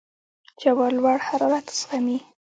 [0.61, 2.17] جوار لوړ حرارت زغمي.